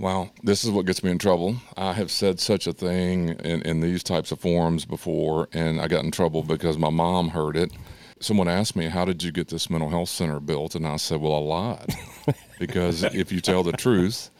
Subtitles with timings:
[0.00, 1.56] Well, this is what gets me in trouble.
[1.76, 5.88] I have said such a thing in, in these types of forums before, and I
[5.88, 7.72] got in trouble because my mom heard it.
[8.20, 10.74] Someone asked me, How did you get this mental health center built?
[10.76, 11.94] And I said, Well, I lied.
[12.60, 14.30] because if you tell the truth,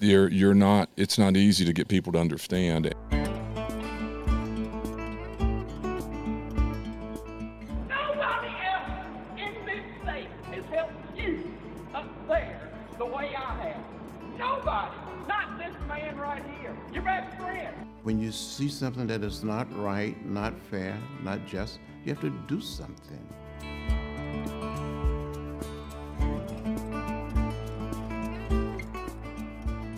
[0.00, 2.94] you're, you're not, it's not easy to get people to understand.
[18.58, 23.24] See something that is not right, not fair, not just, you have to do something.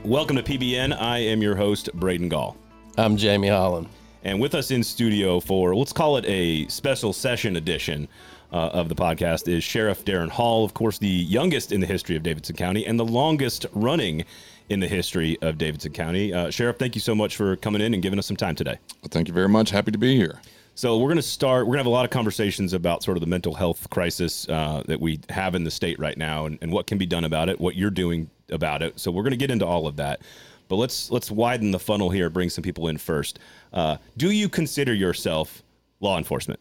[0.04, 0.94] Welcome to PBN.
[1.00, 2.54] I am your host, Braden Gall.
[2.98, 3.88] I'm Jamie Hollin.
[4.24, 8.08] And with us in studio for, let's call it a special session edition
[8.52, 12.14] uh, of the podcast, is Sheriff Daron Hall, of course, the youngest in the history
[12.14, 14.26] of Davidson County and the longest running
[14.70, 16.32] in the history of Davidson County.
[16.32, 18.78] Uh, Sheriff, thank you so much for coming in and giving us some time today.
[19.02, 19.70] Well, thank you very much.
[19.70, 20.40] Happy to be here.
[20.76, 21.66] So we're going to start.
[21.66, 24.48] We're going to have a lot of conversations about sort of the mental health crisis
[24.48, 27.24] uh, that we have in the state right now, and, and what can be done
[27.24, 27.60] about it.
[27.60, 28.98] What you're doing about it.
[28.98, 30.22] So we're going to get into all of that.
[30.68, 32.30] But let's let's widen the funnel here.
[32.30, 33.40] Bring some people in first.
[33.72, 35.62] Uh, do you consider yourself
[35.98, 36.60] law enforcement?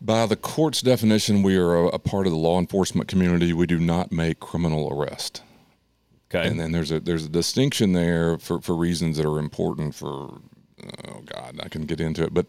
[0.00, 3.52] By the court's definition, we are a, a part of the law enforcement community.
[3.52, 5.42] We do not make criminal arrest.
[6.34, 6.48] Okay.
[6.48, 10.40] And then there's a there's a distinction there for, for reasons that are important for
[11.08, 12.46] oh god I can get into it but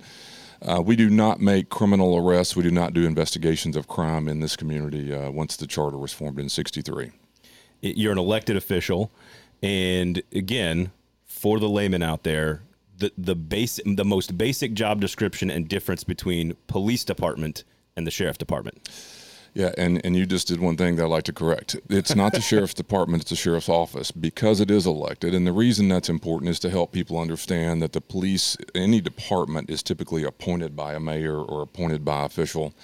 [0.62, 4.40] uh, we do not make criminal arrests we do not do investigations of crime in
[4.40, 7.12] this community uh, once the charter was formed in 63
[7.82, 9.12] you're an elected official,
[9.62, 10.92] and again,
[11.26, 12.62] for the layman out there,
[12.98, 17.64] the the base the most basic job description and difference between police department
[17.96, 18.90] and the sheriff department.
[19.56, 22.34] Yeah and, and you just did one thing that I'd like to correct it's not
[22.34, 26.10] the sheriff's department it's the sheriff's office because it is elected and the reason that's
[26.10, 30.94] important is to help people understand that the police any department is typically appointed by
[30.94, 32.76] a mayor or appointed by official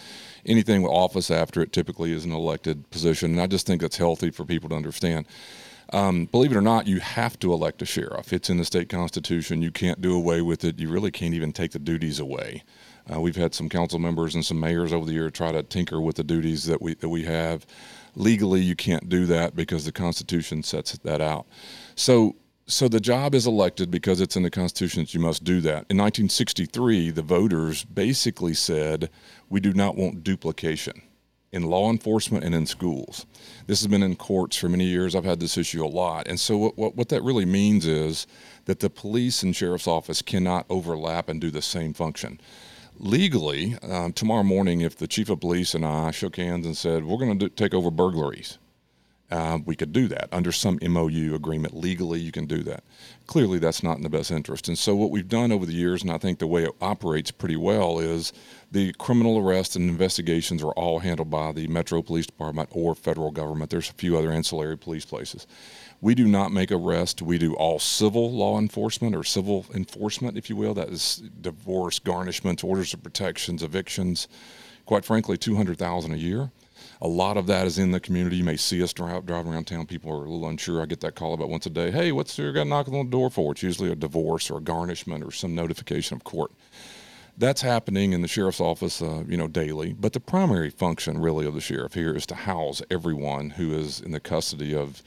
[0.45, 3.31] anything with office after it typically is an elected position.
[3.31, 5.25] And I just think that's healthy for people to understand.
[5.93, 8.31] Um, believe it or not, you have to elect a sheriff.
[8.31, 9.61] It's in the state constitution.
[9.61, 10.79] You can't do away with it.
[10.79, 12.63] You really can't even take the duties away.
[13.11, 15.99] Uh, we've had some council members and some mayors over the year try to tinker
[15.99, 17.65] with the duties that we that we have.
[18.15, 21.45] Legally, you can't do that because the Constitution sets that out.
[21.95, 22.35] So
[22.67, 25.85] so the job is elected because it's in the Constitution that you must do that.
[25.89, 29.09] In 1963, the voters basically said,
[29.49, 31.01] we do not want duplication
[31.51, 33.25] in law enforcement and in schools.
[33.67, 35.15] This has been in courts for many years.
[35.15, 36.27] I've had this issue a lot.
[36.27, 38.25] And so what, what, what that really means is
[38.65, 42.39] that the police and sheriff's office cannot overlap and do the same function.
[42.97, 47.03] Legally, um, tomorrow morning, if the chief of police and I shook hands and said,
[47.03, 48.59] we're going to take over burglaries,
[49.31, 51.73] uh, we could do that under some MOU agreement.
[51.73, 52.83] Legally, you can do that.
[53.27, 54.67] Clearly, that's not in the best interest.
[54.67, 57.31] And so, what we've done over the years, and I think the way it operates
[57.31, 58.33] pretty well, is
[58.71, 63.31] the criminal arrests and investigations are all handled by the Metro Police Department or federal
[63.31, 63.71] government.
[63.71, 65.47] There's a few other ancillary police places.
[66.01, 67.21] We do not make arrests.
[67.21, 70.73] We do all civil law enforcement or civil enforcement, if you will.
[70.73, 74.27] That is divorce, garnishments, orders of protections, evictions.
[74.85, 76.51] Quite frankly, 200,000 a year
[77.01, 78.37] a lot of that is in the community.
[78.37, 79.87] You may see us drive, driving around town.
[79.87, 80.81] People are a little unsure.
[80.81, 81.89] I get that call about once a day.
[81.89, 83.51] Hey, what's you got knocking on the door for?
[83.51, 86.51] It's usually a divorce or a garnishment or some notification of court.
[87.37, 89.93] That's happening in the sheriff's office, uh, you know, daily.
[89.93, 93.99] But the primary function, really, of the sheriff here is to house everyone who is
[93.99, 95.01] in the custody of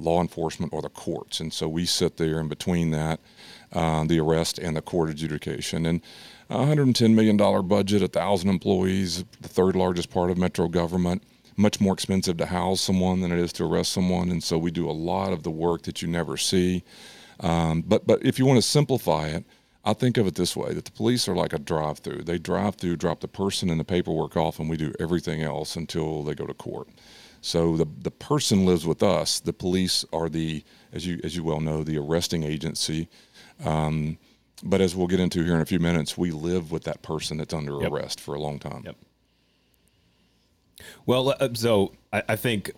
[0.00, 1.40] law enforcement or the courts.
[1.40, 3.20] And so we sit there in between that,
[3.72, 5.86] uh, the arrest and the court adjudication.
[5.86, 6.00] And
[6.48, 11.22] a $110 million budget, 1,000 employees, the third largest part of metro government
[11.60, 14.70] much more expensive to house someone than it is to arrest someone, and so we
[14.70, 16.82] do a lot of the work that you never see.
[17.40, 19.44] Um, but but if you want to simplify it,
[19.84, 22.22] I think of it this way: that the police are like a drive-through.
[22.22, 25.76] They drive through, drop the person and the paperwork off, and we do everything else
[25.76, 26.88] until they go to court.
[27.40, 29.40] So the the person lives with us.
[29.40, 30.62] The police are the,
[30.92, 33.08] as you as you well know, the arresting agency.
[33.64, 34.18] Um,
[34.62, 37.38] but as we'll get into here in a few minutes, we live with that person
[37.38, 37.92] that's under Yep.
[37.92, 38.82] arrest for a long time.
[38.84, 38.96] Yep.
[41.06, 42.72] Well, uh, so I, I think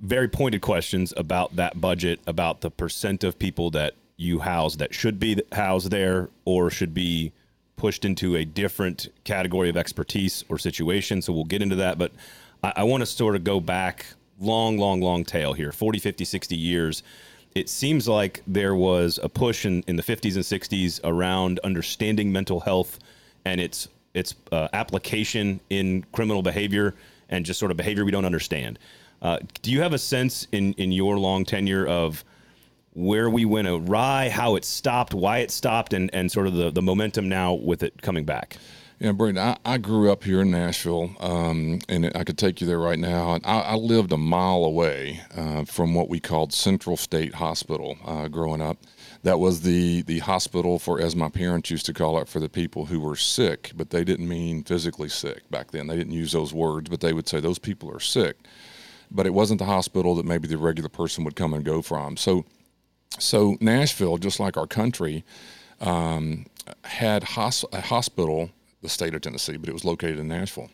[0.00, 4.94] very pointed questions about that budget, about the percent of people that you house that
[4.94, 7.32] should be housed there or should be
[7.76, 11.22] pushed into a different category of expertise or situation.
[11.22, 11.98] So we'll get into that.
[11.98, 12.12] But
[12.62, 14.06] I, I want to sort of go back
[14.40, 17.02] long, long, long tail here 40, 50, 60 years.
[17.54, 22.30] It seems like there was a push in, in the 50s and 60s around understanding
[22.30, 22.98] mental health
[23.44, 26.94] and its its uh, application in criminal behavior
[27.28, 28.78] and just sort of behavior we don't understand.
[29.20, 32.24] Uh, do you have a sense in in your long tenure of
[32.94, 36.70] where we went awry, how it stopped, why it stopped, and, and sort of the,
[36.70, 38.56] the momentum now with it coming back?
[39.00, 42.66] Yeah, Braden, I, I grew up here in Nashville, um, and I could take you
[42.66, 43.38] there right now.
[43.44, 48.26] I, I lived a mile away uh, from what we called Central State Hospital uh,
[48.26, 48.78] growing up.
[49.22, 52.48] That was the, the hospital for, as my parents used to call it, for the
[52.48, 55.86] people who were sick, but they didn't mean physically sick back then.
[55.86, 58.36] They didn't use those words, but they would say those people are sick.
[59.12, 62.16] But it wasn't the hospital that maybe the regular person would come and go from.
[62.16, 62.46] So,
[63.16, 65.24] so Nashville, just like our country,
[65.80, 66.46] um,
[66.82, 68.50] had hos- a hospital
[68.82, 70.70] the state of Tennessee, but it was located in Nashville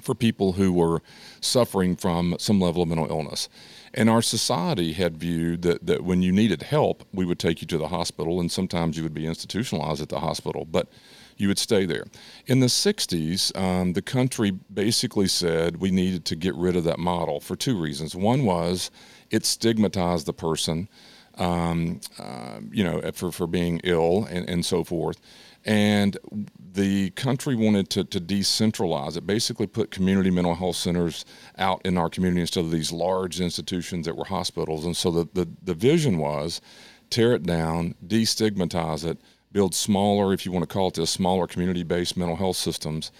[0.00, 1.02] for people who were
[1.40, 3.48] suffering from some level of mental illness.
[3.94, 7.66] And our society had viewed that, that when you needed help, we would take you
[7.68, 10.88] to the hospital, and sometimes you would be institutionalized at the hospital, but
[11.36, 12.04] you would stay there.
[12.46, 16.98] In the 60s, um, the country basically said we needed to get rid of that
[16.98, 18.14] model for two reasons.
[18.14, 18.90] One was
[19.30, 20.88] it stigmatized the person,
[21.36, 25.20] um, uh, you know, for, for being ill and, and so forth
[25.64, 26.18] and
[26.72, 31.24] the country wanted to, to decentralize it, basically put community mental health centers
[31.58, 34.84] out in our community instead of these large institutions that were hospitals.
[34.84, 36.60] And so the, the, the vision was
[37.10, 39.18] tear it down, destigmatize it,
[39.52, 43.12] build smaller, if you want to call it this, smaller community based mental health systems.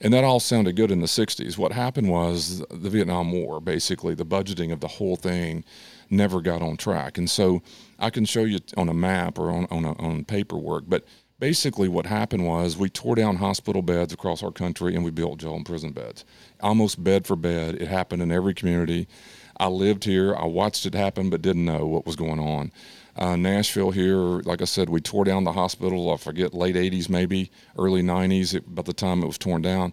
[0.00, 1.56] And that all sounded good in the 60s.
[1.58, 5.64] What happened was the Vietnam War, basically, the budgeting of the whole thing
[6.10, 7.18] never got on track.
[7.18, 7.62] And so
[7.98, 11.04] I can show you on a map or on, on, a, on paperwork, but
[11.42, 15.40] basically what happened was we tore down hospital beds across our country and we built
[15.40, 16.24] jail and prison beds.
[16.60, 19.08] Almost bed for bed it happened in every community.
[19.56, 22.70] I lived here i watched it happen but didn't know what was going on.
[23.16, 24.18] Uh, nashville here
[24.50, 28.54] like i said we tore down the hospital i forget late 80s maybe early 90s
[28.54, 29.92] it, by the time it was torn down.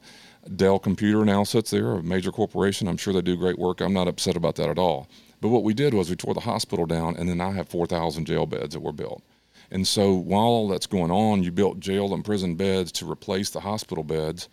[0.55, 3.93] Dell computer now sits there a major corporation i'm sure they do great work i'm
[3.93, 5.09] not upset about that at all.
[5.41, 8.25] But what we did was we tore the hospital down and then i have 4000
[8.25, 9.23] jail beds that were built
[9.71, 13.49] and so while all that's going on, you built jail and prison beds to replace
[13.49, 14.49] the hospital beds.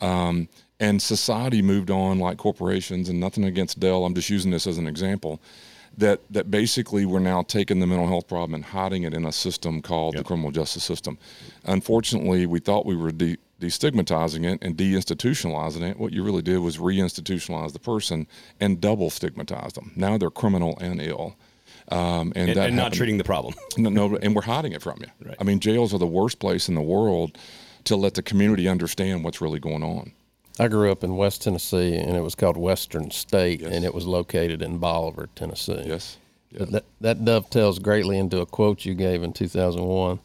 [0.00, 0.48] Um,
[0.80, 4.04] and society moved on like corporations, and nothing against Dell.
[4.04, 5.40] I'm just using this as an example.
[5.96, 9.32] That, that basically we're now taking the mental health problem and hiding it in a
[9.32, 10.22] system called yep.
[10.22, 11.18] the criminal justice system.
[11.64, 15.98] Unfortunately, we thought we were de- destigmatizing it and deinstitutionalizing it.
[15.98, 18.28] What you really did was reinstitutionalize the person
[18.60, 19.90] and double stigmatize them.
[19.96, 21.36] Now they're criminal and ill.
[21.90, 23.54] Um, and, and, and not treating the problem.
[23.78, 25.06] no, no, and we're hiding it from you.
[25.24, 25.36] Right.
[25.40, 27.38] I mean, jails are the worst place in the world
[27.84, 30.12] to let the community understand what's really going on.
[30.58, 33.72] I grew up in West Tennessee, and it was called Western State, yes.
[33.72, 35.84] and it was located in Bolivar, Tennessee.
[35.86, 36.18] Yes.
[36.50, 36.68] yes.
[36.70, 40.18] That, that dovetails greatly into a quote you gave in 2001.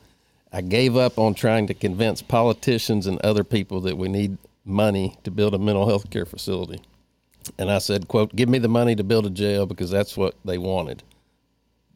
[0.52, 5.18] I gave up on trying to convince politicians and other people that we need money
[5.24, 6.82] to build a mental health care facility.
[7.58, 10.36] And I said, quote, give me the money to build a jail because that's what
[10.46, 11.04] they wanted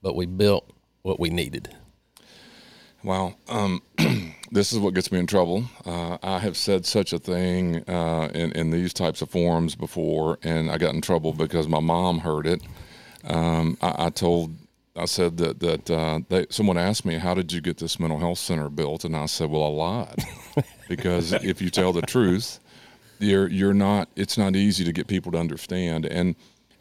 [0.01, 0.71] but we built
[1.01, 1.75] what we needed.
[3.03, 3.35] Wow.
[3.47, 3.81] Um,
[4.51, 5.65] this is what gets me in trouble.
[5.85, 10.39] Uh, I have said such a thing uh, in, in these types of forums before,
[10.43, 12.61] and I got in trouble because my mom heard it.
[13.23, 14.55] Um, I, I, told,
[14.95, 18.19] I said that, that uh, they, someone asked me, How did you get this mental
[18.19, 19.05] health center built?
[19.05, 20.23] And I said, Well, I lied.
[20.89, 22.59] because if you tell the truth,
[23.19, 26.05] you're, you're not, it's not easy to get people to understand.
[26.05, 26.35] And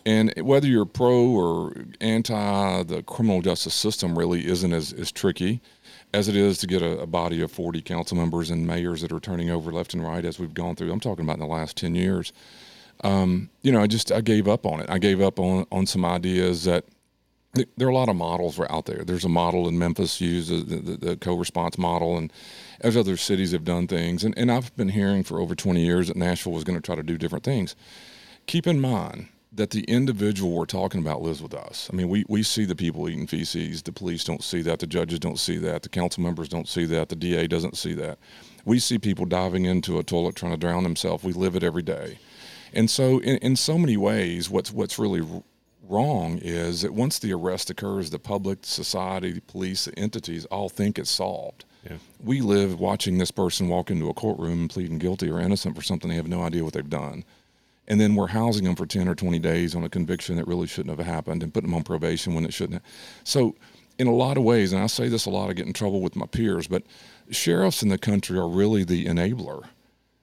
[0.06, 5.60] and whether you're pro or anti the criminal justice system really isn't as, as tricky
[6.14, 9.12] as it is to get a, a, body of 40 council members and mayors that
[9.12, 10.92] are turning over left and right as we've gone through.
[10.92, 12.32] I'm talking about in the last 10 years.
[13.02, 14.88] Um, you know, I just I gave up on it.
[14.88, 16.84] I gave up on on some ideas that
[17.52, 19.02] there are a lot of models out there.
[19.04, 22.30] There's a model in Memphis used the, the, the, co-response model, and
[22.80, 24.24] as other cities have done things.
[24.24, 26.94] And, and I've been hearing for over 20 years that Nashville was going to try
[26.94, 27.74] to do different things.
[28.46, 31.88] Keep in mind that the individual we're talking about lives with us.
[31.92, 33.82] I mean, we, we see the people eating feces.
[33.82, 34.78] The police don't see that.
[34.78, 35.82] The judges don't see that.
[35.82, 37.08] The council members don't see that.
[37.08, 38.18] The DA doesn't see that.
[38.64, 41.24] We see people diving into a toilet trying to drown themselves.
[41.24, 42.18] We live it every day.
[42.72, 45.22] And so, in, in so many ways, what's, what's really
[45.88, 50.68] wrong is that once the arrest occurs, the public, society, the police, the entities all
[50.68, 51.64] think it's solved.
[51.84, 51.98] Yeah.
[52.22, 56.10] We live watching this person walk into a courtroom pleading guilty or innocent for something
[56.10, 57.24] they have no idea what they've done
[57.88, 60.66] and then we're housing them for 10 or 20 days on a conviction that really
[60.66, 62.92] shouldn't have happened and putting them on probation when it shouldn't have.
[63.24, 63.56] So,
[63.98, 66.02] in a lot of ways, and I say this a lot, I get in trouble
[66.02, 66.82] with my peers, but
[67.30, 69.64] sheriffs in the country are really the enabler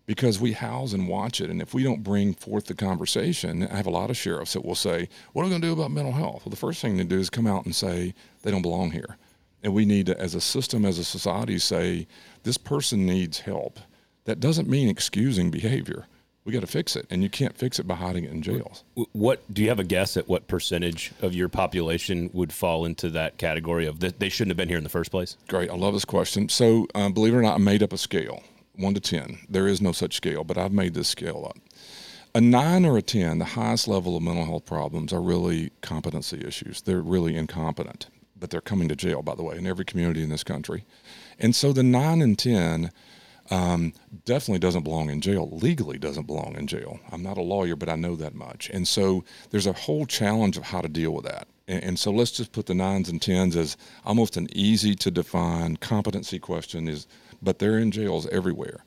[0.06, 1.50] because we house and watch it.
[1.50, 4.66] And if we don't bring forth the conversation, I have a lot of sheriffs that
[4.66, 6.46] will say, What are we going to do about mental health?
[6.46, 9.18] Well, the first thing to do is come out and say, They don't belong here.
[9.64, 12.08] And we need to, as a system, as a society, say,
[12.44, 13.80] This person needs help.
[14.26, 16.06] That doesn't mean excusing behavior
[16.46, 18.84] We got to fix it, and you can't fix it by hiding it in jails.
[19.14, 23.10] What do you have a guess at what percentage of your population would fall into
[23.12, 25.38] that category of th- they shouldn't have been here in the first place?
[25.48, 25.70] Great.
[25.70, 26.50] I love this question.
[26.50, 28.44] So, um, believe it or not, I made up a scale,
[28.76, 29.40] one to 10.
[29.48, 31.58] There is no such scale, but I've made this scale up.
[32.36, 36.44] A nine or a 10, the highest level of mental health problems are really competency
[36.46, 36.82] issues.
[36.82, 38.08] They're really incompetent,
[38.38, 40.84] but they're coming to jail, by the way, in every community in this country.
[41.40, 42.92] And so the nine and 10
[43.52, 43.94] um,
[44.26, 47.00] definitely doesn't belong in jail, legally doesn't belong in jail.
[47.12, 48.70] I'm not a lawyer, but I know that much.
[48.70, 51.48] And so there's a whole challenge of how to deal with that.
[51.68, 55.12] And, and so let's just put the nines and tens as almost an easy to
[55.12, 57.08] define competency question is,
[57.42, 58.84] but they're in jails everywhere.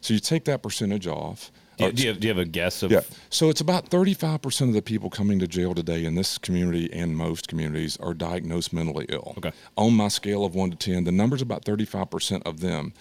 [0.00, 1.50] So you take that percentage off.
[1.76, 2.90] Do you, Uh, do you, have, do you have a guess of?
[2.90, 3.00] yeah.
[3.30, 7.16] So it's about 35% of the people coming to jail today in this community and
[7.16, 9.34] most communities are diagnosed mentally ill.
[9.38, 9.52] Okay.
[9.76, 12.92] On my scale of 1 to 10, the number's about 35% of them.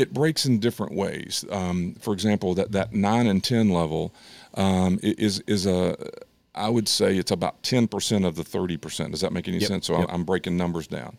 [0.00, 1.44] It breaks in different ways.
[1.50, 4.14] Um, for example, that, that 9 and 10 level
[4.54, 5.96] um, is, is a,
[6.54, 9.10] I would say it's about 10% of the 30%.
[9.10, 9.86] Does that make any Yep, sense?
[9.86, 10.08] So yep.
[10.08, 11.18] I'm, I'm breaking numbers down.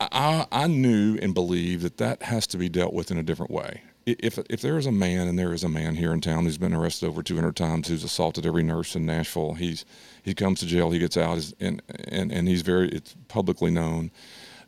[0.00, 3.50] I, I knew and believe that that has to be dealt with in a different
[3.50, 3.82] way.
[4.06, 6.56] If, if there is a man, and there is a man here in town who's
[6.56, 9.84] been arrested over 200 times, who's assaulted every nurse in Nashville, he's
[10.22, 14.10] he comes to jail, he gets out, and and and he's very it's publicly known.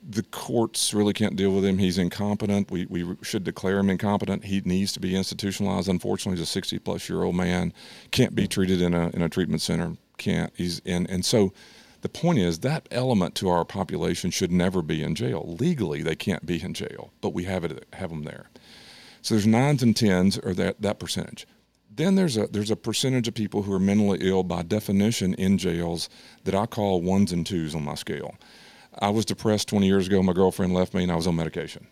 [0.09, 1.79] The courts really can't deal with him.
[1.79, 2.71] He's incompetent.
[2.71, 4.45] We we should declare him incompetent.
[4.45, 5.89] He needs to be institutionalized.
[5.89, 7.73] Unfortunately, he's a 60 plus year old man,
[8.11, 9.97] can't be treated in a in a treatment center.
[10.19, 10.53] Can't.
[10.57, 11.53] He's in and so
[12.03, 15.57] the point is that element to our population should never be in jail.
[15.61, 18.51] Legally, they can't be in jail, but we have it have them there.
[19.23, 21.47] So there's nines and tens, or that that percentage.
[21.95, 25.59] Then there's a there's a percentage of people who are mentally ill by definition in
[25.59, 26.09] jails
[26.43, 28.35] that I call ones and twos on my scale.
[28.99, 30.23] I was depressed 20 years ago.
[30.23, 31.87] My girlfriend left me, and I was on medication.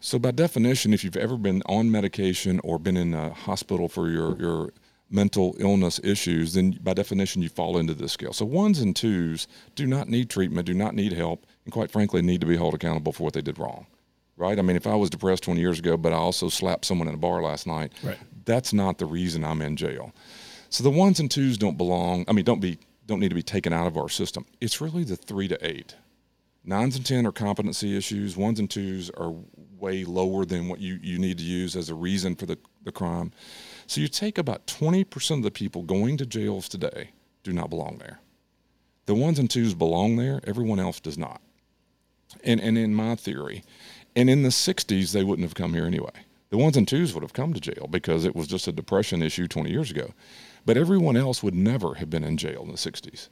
[0.00, 4.08] So by definition, if you've ever been on medication or been in a hospital for
[4.08, 4.70] your your
[5.10, 8.32] mental illness issues, then by definition you fall into this scale.
[8.34, 12.20] So ones and twos do not need treatment, do not need help, and quite frankly
[12.20, 13.86] need to be held accountable for what they did wrong.
[14.36, 14.58] Right?
[14.58, 17.14] I mean, if I was depressed 20 years ago, but I also slapped someone in
[17.14, 18.18] a bar last night, Right.
[18.44, 20.12] that's not the reason I'm in jail.
[20.68, 22.24] So the ones and twos don't belong.
[22.28, 24.44] I mean, don't be don't need to be taken out of our system.
[24.60, 25.96] It's really the three to eight.
[26.68, 28.36] Nines and ten are competency issues.
[28.36, 29.34] Ones and twos are
[29.78, 32.92] way lower than what you, you need to use as a reason for the, the
[32.92, 33.32] crime.
[33.86, 37.96] So you take about 20% of the people going to jails today do not belong
[37.96, 38.20] there.
[39.06, 41.40] The ones and twos belong there, everyone else does not.
[42.44, 43.64] And, and in my theory,
[44.14, 46.10] and in the 60s, they wouldn't have come here anyway.
[46.50, 49.22] The ones and twos would have come to jail because it was just a depression
[49.22, 50.12] issue 20 years ago.
[50.66, 53.30] But everyone else would never have been in jail in the 60s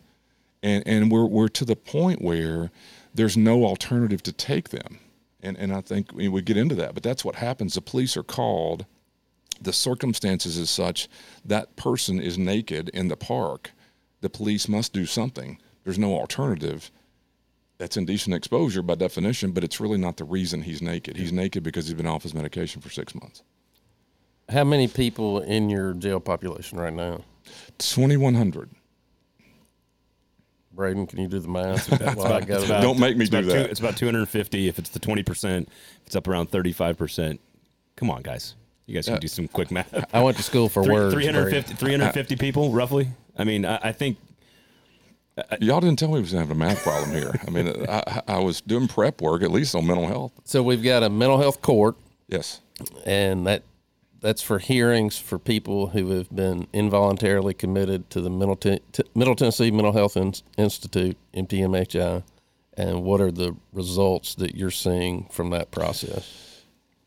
[0.67, 2.71] and and we're we're to the point where
[3.15, 4.99] there's no alternative to take them,
[5.41, 6.93] and and I think we would get into that.
[6.93, 7.75] But that's what happens.
[7.75, 8.85] The police are called.
[9.61, 11.09] The circumstances is such
[11.45, 13.71] that person is naked in the park.
[14.21, 15.59] The police must do something.
[15.85, 16.91] There's no alternative.
[17.79, 21.17] That's indecent exposure by definition, but it's really not the reason he's naked.
[21.17, 23.43] He's naked because he's been off his medication for six months.
[24.49, 27.23] How many people in your jail population right now?
[27.79, 28.71] 2,100.
[30.77, 31.89] Braden, can you do the math?
[32.17, 33.71] While I got it about- Don't make me do about two- that.
[33.71, 34.69] it's about 250.
[34.69, 35.69] If it's the 20%, if
[36.07, 37.39] it's up around 35%.
[37.97, 38.55] Come on, guys.
[38.87, 39.93] You guys can do some quick math.
[40.15, 41.15] I went to school for Three- words.
[41.15, 43.09] 350, 350 people, roughly.
[43.37, 44.19] I mean, I, I think
[45.61, 47.35] Y'all didn't tell me we was having a math problem here.
[47.47, 50.33] I mean, I, I was doing prep work, at least on mental health.
[50.45, 51.95] So we've got a mental health court,
[52.29, 52.61] Yes.
[53.05, 53.63] and that
[54.21, 58.81] that's for hearings for people who have been involuntarily committed to the Middle, T-
[59.15, 62.23] Middle Tennessee Mental Health In- Institute (MTMHI).
[62.79, 66.63] And what are the results that you're seeing from that process?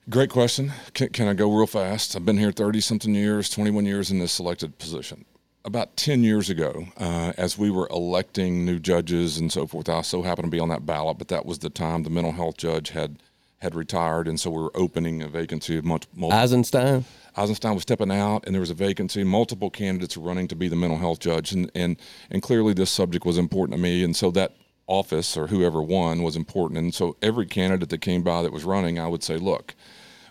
[0.10, 0.74] Great question.
[0.96, 2.16] Can, can I go real fast?
[2.16, 5.26] I've been here 30 something years, 21 years in this selected position.
[5.64, 10.02] About 10 years ago, uh, as we were electing new judges and so forth, I
[10.02, 12.58] so happened to be on that ballot, but that was the time the mental health
[12.58, 13.22] judge had
[13.62, 17.06] had retired, and so we were opening a vacancy of multiple Eisenstein.
[17.36, 19.24] Eisenstein was stepping out, and there was a vacancy.
[19.24, 21.98] Multiple candidates were running to be the mental health judge, and and
[22.32, 24.56] and clearly this subject was important to me, and so that
[24.88, 28.64] office or whoever won was important, and so every candidate that came by that was
[28.64, 29.76] running, I would say, look,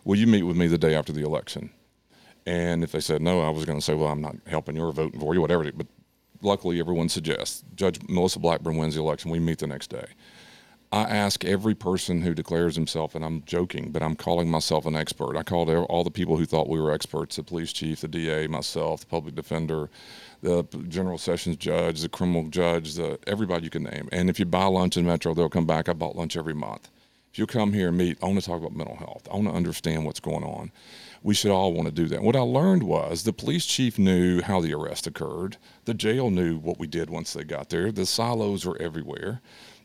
[0.04, 1.70] will you meet with me the day after the election?
[2.46, 4.84] And if they said no, I was going to say, well, I'm not helping you
[4.84, 5.70] or voting for you, whatever.
[5.70, 5.86] But
[6.40, 7.62] luckily, everyone suggests.
[7.74, 9.30] Judge Melissa Blackburn wins the election.
[9.30, 10.06] We meet the next day.
[10.90, 14.96] I ask every person who declares himself, and I'm joking, but I'm calling myself an
[14.96, 15.36] expert.
[15.36, 18.46] I called all the people who thought we were experts the police chief, the DA,
[18.46, 19.90] myself, the public defender,
[20.40, 24.08] the general sessions judge, the criminal judge, the, everybody you can name.
[24.12, 25.90] And if you buy lunch in Metro, they'll come back.
[25.90, 26.88] I bought lunch every month.
[27.32, 29.28] If you'll come here and meet, I want to talk about mental health.
[29.30, 30.72] I want to understand what's going on.
[31.22, 32.22] We should all want to do that.
[32.22, 35.58] What I learned was the police chief knew how the arrest occurred.
[35.84, 37.92] The jail knew what we did once they got there.
[37.92, 39.42] The silos were everywhere,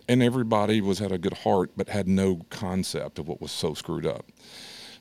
[0.07, 3.74] and everybody was had a good heart but had no concept of what was so
[3.74, 4.25] screwed up.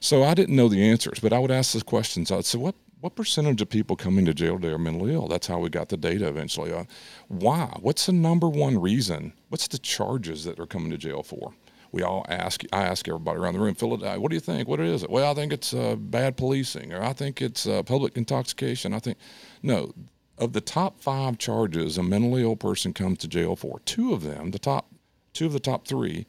[0.00, 2.32] So I didn't know the answers, but I would ask the questions.
[2.32, 5.26] I'd say, what what percentage of people coming to jail today are mentally ill?
[5.26, 6.72] That's how we got the data eventually.
[6.72, 6.84] Uh,
[7.26, 7.76] why?
[7.80, 9.32] What's the number one reason?
[9.48, 11.52] What's the charges that they're coming to jail for?
[11.90, 12.62] We all ask.
[12.72, 14.68] I ask everybody around the room, Philadelphia, what do you think?
[14.68, 15.10] What is it?
[15.10, 18.94] Well, I think it's uh, bad policing, or I think it's uh, public intoxication.
[18.94, 19.18] I think
[19.62, 19.92] no.
[20.38, 24.22] Of the top five charges a mentally ill person comes to jail for, two of
[24.22, 24.91] them, the top
[25.32, 26.26] two of the top three,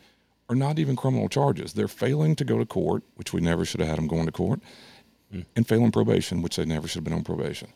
[0.50, 1.74] are not even criminal charges.
[1.74, 4.32] They're failing to go to court, which we never should have had them going to
[4.32, 4.60] court,
[5.32, 5.42] hmm.
[5.56, 7.70] and failing probation, which they never should have been on probation.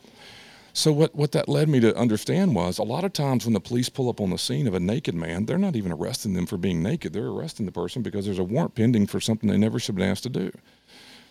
[0.74, 3.60] So what, what that led me to understand was a lot of times when the
[3.60, 6.46] police pull up on the scene of a naked man, they're not even arresting them
[6.46, 7.14] for being naked.
[7.14, 9.96] They're arresting the person because there's a warrant pending for something they never should have
[9.96, 10.52] been asked to do.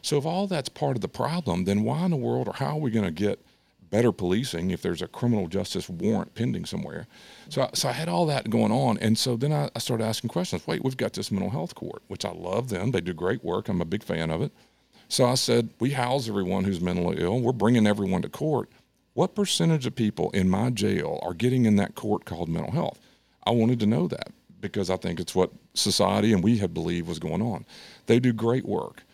[0.02, 2.70] So if all that's part of the problem, then why in the world or how
[2.70, 3.44] are we going to get
[3.90, 7.06] better policing if there's a criminal justice warrant pending somewhere?
[7.48, 8.98] So, I- so I had all that going on.
[8.98, 10.66] And so then I, I started asking questions.
[10.66, 12.90] Wait, we've got this mental health court, which I love them.
[12.90, 13.68] They do great work.
[13.68, 14.52] I'm a big fan of it.
[15.08, 17.40] So I said, we house everyone who's mentally ill.
[17.40, 18.68] We're bringing everyone to court.
[19.14, 22.98] What percentage of people in my jail are getting in that court called mental health?
[23.46, 27.06] I wanted to know that because I think it's what society and we had believed
[27.06, 27.64] was going on.
[28.06, 29.04] They do great work.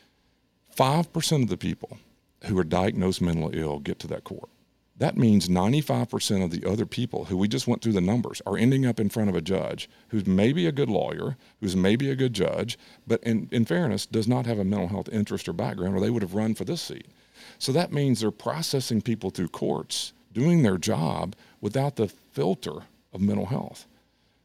[0.76, 1.98] 5% of the people
[2.44, 4.48] who are diagnosed mentally ill get to that court.
[5.02, 8.56] That means 95% of the other people who we just went through the numbers are
[8.56, 12.14] ending up in front of a judge who's maybe a good lawyer, who's maybe a
[12.14, 15.96] good judge, but in, in fairness, does not have a mental health interest or background,
[15.96, 17.08] or they would have run for this seat.
[17.58, 22.82] So that means they're processing people through courts, doing their job without the filter
[23.12, 23.88] of mental health.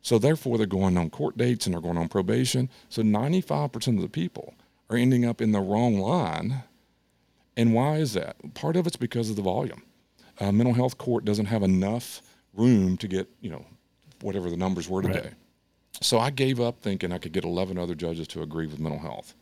[0.01, 2.71] So therefore, they're going on court dates and they're going on probation.
[2.89, 4.55] So 95% of the people
[4.89, 6.63] are ending up in the wrong line.
[7.55, 8.55] And why is that?
[8.55, 9.83] Part of it's because of the volume.
[10.39, 12.22] Uh, mental health court doesn't have enough
[12.53, 13.65] room to get, you know,
[14.22, 15.32] whatever the numbers were today.
[16.01, 19.00] So I gave up thinking I could get 11 other judges to agree with mental
[19.00, 19.34] health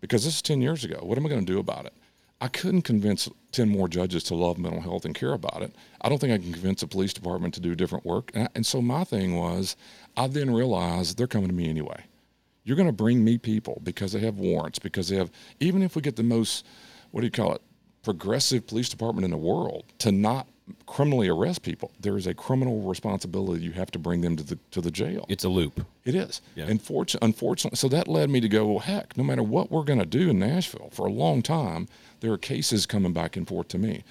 [0.00, 0.98] because this is 10 years ago.
[1.02, 1.94] What am I going to do about it?
[2.40, 5.74] I couldn't convince 10 more judges to love mental health and care about it.
[6.00, 8.30] I don't think I can convince a police department to do different work.
[8.34, 9.76] And, I, and so my thing was,
[10.16, 12.04] I then realized they're coming to me anyway.
[12.62, 15.96] You're going to bring me people because they have warrants, because they have, even if
[15.96, 16.64] we get the most,
[17.10, 17.62] what do you call it,
[18.08, 20.46] progressive police department in the world to not
[20.86, 23.62] criminally arrest people, there is a criminal responsibility.
[23.62, 25.26] You have to bring them to the, to the jail.
[25.28, 25.84] It's a loop.
[26.06, 26.40] It is.
[26.54, 26.64] Yeah.
[26.68, 29.84] And fortu- unfortunately, so that led me to go, well, heck, no matter what we're
[29.84, 31.86] going to do in Nashville for a long time,
[32.20, 34.04] there are cases coming back and forth to me.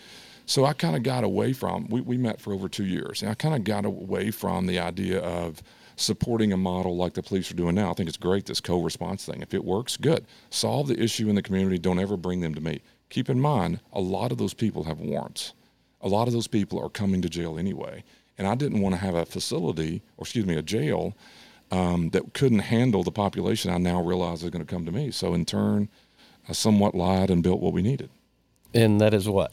[0.46, 3.32] So I kind of got away from, we, we met for over two years, and
[3.32, 5.64] I kind of got away from the idea of
[5.96, 7.90] supporting a model like the police are doing now.
[7.90, 9.42] I think it's great, this co response thing.
[9.42, 10.28] If it works, good.
[10.52, 11.80] Solve the issue in the community.
[11.80, 12.82] Don't ever bring them to me.
[13.10, 15.54] Keep in mind, a lot of those people have warrants.
[16.02, 18.04] A lot of those people are coming to jail anyway.
[18.38, 21.16] And I didn't want to have a facility, or excuse me, a jail
[21.72, 25.12] um, that couldn't handle the population I now realize is going to come to me.
[25.12, 25.90] So in turn,
[26.48, 28.10] I somewhat lied and built what we needed.
[28.74, 29.52] And that is what?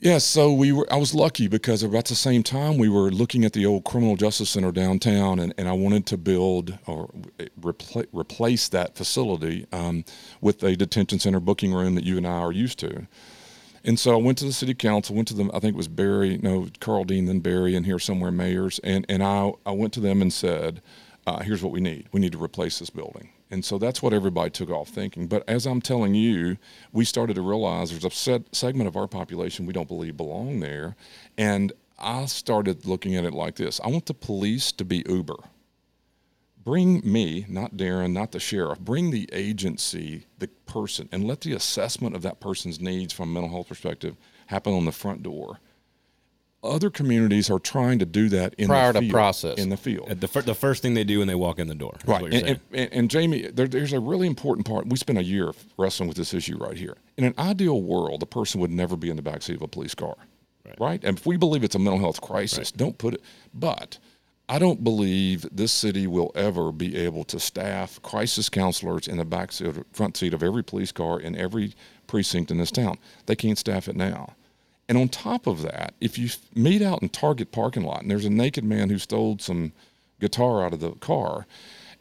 [0.00, 0.86] Yes, so we were.
[0.92, 4.14] I was lucky because about the same time we were looking at the old criminal
[4.14, 7.10] justice center downtown, and, and I wanted to build or
[7.60, 10.04] repla- replace that facility um,
[10.40, 13.08] with a detention center booking room that you and I are used to.
[13.84, 15.50] And so I went to the city council, went to them.
[15.52, 19.04] I think it was Barry, no, Karl Dean, then Barry, and here somewhere mayors, and
[19.08, 20.80] and I I went to them and said,
[21.26, 22.06] uh, "Here's what we need.
[22.12, 25.26] We need to replace this building." And so that's what everybody took off thinking.
[25.26, 26.58] But as I'm telling you,
[26.92, 30.60] we started to realize there's a set segment of our population we don't believe belong
[30.60, 30.96] there.
[31.38, 35.36] And I started looking at it like this I want the police to be Uber.
[36.64, 41.54] Bring me, not Daron, not the sheriff, bring the agency, the person, and let the
[41.54, 44.16] assessment of that person's needs from a mental health perspective
[44.48, 45.60] happen on the front door.
[46.62, 49.58] Other communities are trying to do that in Prior the to field, process.
[49.58, 50.08] in the field.
[50.08, 51.96] At the, fir- the first thing they do when they walk in the door.
[52.04, 52.24] Right.
[52.24, 54.88] And, and, and, and Jamie, there, there's a really important part.
[54.88, 56.96] We spent a year wrestling with this issue right here.
[57.16, 59.94] In an ideal world, the person would never be in the backseat of a police
[59.94, 60.16] car.
[60.80, 61.02] Right.
[61.04, 63.22] And if we believe it's a mental health crisis, don't put it.
[63.54, 63.98] But
[64.48, 69.24] I don't believe this city will ever be able to staff crisis counselors in the
[69.24, 71.74] back seat, front seat of every police car in every
[72.06, 72.98] precinct in this town.
[73.26, 74.34] They can't staff it now.
[74.88, 78.24] And on top of that, if you meet out in Target parking lot and there's
[78.24, 79.72] a naked man who stole some
[80.18, 81.46] guitar out of the car,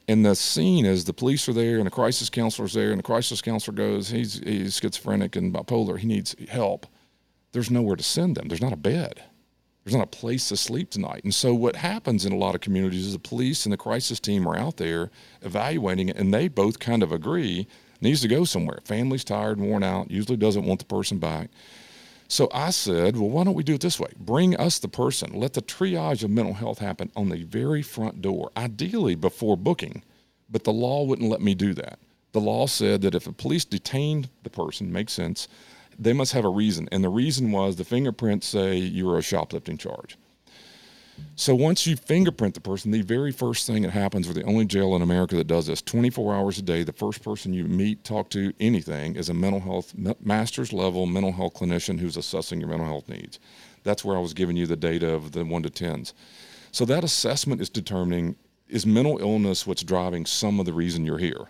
[0.07, 3.03] and the scene is the police are there and the crisis counselor's there, and the
[3.03, 6.87] crisis counselor goes, he's, he's schizophrenic and bipolar, he needs help.
[7.51, 8.47] There's nowhere to send them.
[8.47, 9.21] There's not a bed.
[9.83, 11.23] There's not a place to sleep tonight.
[11.23, 14.19] And so what happens in a lot of communities is the police and the crisis
[14.19, 17.67] team are out there evaluating it, and they both kind of agree
[18.01, 18.79] needs to go somewhere.
[18.83, 21.49] Family's tired, and worn out, usually doesn't want the person back.
[22.27, 24.11] So I said, well, why don't we do it this way?
[24.19, 25.33] Bring us the person.
[25.33, 30.03] Let the triage of mental health happen on the very front door, ideally before booking.
[30.49, 31.99] But the law wouldn't let me do that.
[32.33, 35.47] The law said that if the police detained the person, makes sense,
[35.97, 36.89] they must have a reason.
[36.91, 40.17] And the reason was the fingerprints say you were a shoplifting charge.
[41.35, 44.65] So once you fingerprint the person, the very first thing that happens, we're the only
[44.65, 46.83] jail in America that does this 24 hours a day.
[46.83, 51.31] The first person you meet, talk to, anything is a mental health, master's level mental
[51.31, 53.39] health clinician who's assessing your mental health needs.
[53.83, 56.13] That's where I was giving you the data of the one to tens.
[56.71, 58.35] So that assessment is determining
[58.67, 61.47] is mental illness what's driving some of the reason you're here?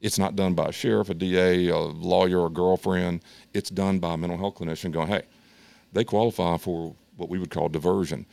[0.00, 3.22] It's not done by a sheriff, a DA, a lawyer, a girlfriend.
[3.54, 5.22] It's done by a mental health clinician going, hey,
[5.92, 8.26] they qualify for what we would call diversion.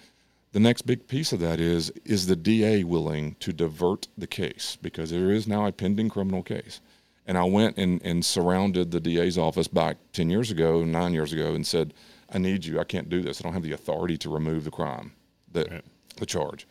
[0.53, 4.77] The next big piece of that is is the DA willing to divert the case?
[4.79, 6.79] Because there is now a pending criminal case.
[7.25, 11.33] And I went and, and surrounded the DA's office back 10 years ago, nine years
[11.33, 11.93] ago, and said,
[12.31, 12.79] I need you.
[12.79, 13.39] I can't do this.
[13.39, 15.13] I don't have the authority to remove the crime,
[15.51, 15.85] the, right.
[16.17, 16.67] the charge.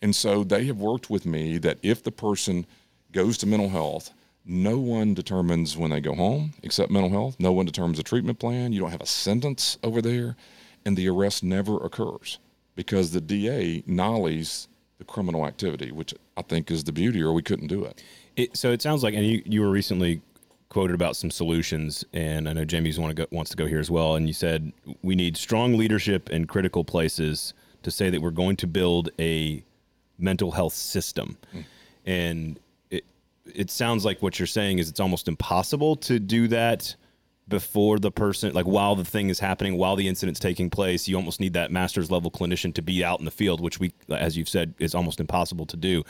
[0.00, 2.66] And so they have worked with me that if the person
[3.10, 4.12] goes to mental health,
[4.44, 7.36] no one determines when they go home except mental health.
[7.40, 8.72] No one determines a treatment plan.
[8.72, 10.36] You don't have a sentence over there,
[10.84, 12.38] and the arrest never occurs
[12.74, 17.42] because the DA nollies the criminal activity, which I think is the beauty, or we
[17.42, 18.02] couldn't do it.
[18.36, 20.20] it so it sounds like, and you, you were recently
[20.68, 23.80] quoted about some solutions, and I know Jamie's want to go, wants to go here
[23.80, 24.16] as well.
[24.16, 28.56] And you said we need strong leadership in critical places to say that we're going
[28.56, 29.62] to build a
[30.18, 31.64] mental health system, mm.
[32.06, 32.58] and
[33.52, 36.94] it sounds like what you're saying is it's almost impossible to do that
[37.48, 41.14] before the person like while the thing is happening while the incident's taking place you
[41.14, 44.36] almost need that master's level clinician to be out in the field which we as
[44.36, 46.02] you've said is almost impossible to do.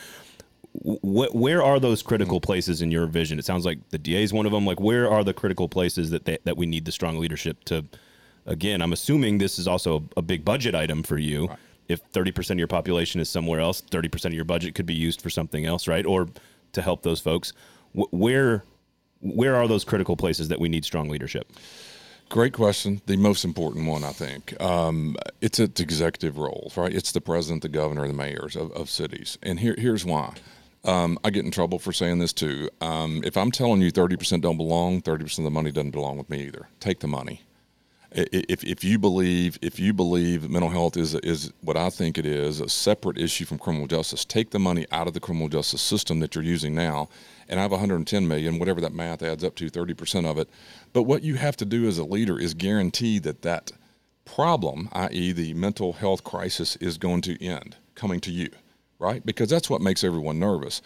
[0.83, 2.45] Wh- where are those critical mm-hmm.
[2.45, 3.39] places in your vision?
[3.39, 4.65] It sounds like the da is one of them.
[4.65, 7.85] Like where are the critical places that they, that we need the strong leadership to
[8.45, 11.47] again i'm assuming this is also a, a big budget item for you.
[11.47, 11.59] Right.
[11.87, 15.21] if 30% of your population is somewhere else 30% of your budget could be used
[15.21, 16.05] for something else right?
[16.05, 16.27] Or
[16.73, 17.53] to help those folks.
[17.93, 18.63] where
[19.21, 21.51] where are those critical places that we need strong leadership?
[22.29, 23.01] Great question.
[23.05, 24.59] The most important one, I think.
[24.61, 26.93] Um, it's its executive roles, right?
[26.93, 29.37] It's the president, the governor, the mayors of, of cities.
[29.43, 30.33] And here, here's why.
[30.83, 32.69] Um, I get in trouble for saying this too.
[32.81, 36.29] Um, if I'm telling you 30% don't belong, 30% of the money doesn't belong with
[36.29, 36.67] me either.
[36.79, 37.41] Take the money
[38.15, 42.25] if, if you believe if you believe mental health is is what I think it
[42.25, 45.81] is a separate issue from criminal justice, take the money out of the criminal justice
[45.81, 47.09] system that you're using now,
[47.47, 50.49] and I have 110 million, whatever that math adds up to, 30 percent of it.
[50.93, 53.71] But what you have to do as a leader is guarantee that that
[54.25, 58.49] problem, i.e., the mental health crisis, is going to end coming to you,
[58.99, 59.25] right?
[59.25, 60.81] Because that's what makes everyone nervous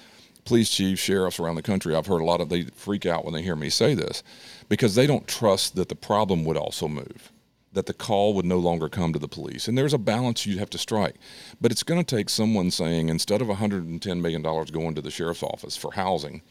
[0.46, 3.36] police chiefs, sheriffs around the country, I've heard a lot of they freak out when
[3.36, 4.24] they hear me say this
[4.68, 7.32] because they don't trust that the problem would also move,
[7.74, 9.68] that the call would no longer come to the police.
[9.68, 11.16] And there's a balance you'd have to strike.
[11.62, 15.44] But it's going to take someone saying instead of $110 million going to the sheriff's
[15.44, 16.42] office for housing,